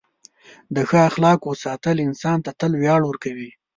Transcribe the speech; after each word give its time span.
د 0.75 0.77
ښه 0.89 0.99
اخلاقو 1.09 1.51
ساتل 1.63 1.97
انسان 2.07 2.37
ته 2.45 2.51
تل 2.59 2.71
ویاړ 2.81 3.01
ورکوي. 3.05 3.51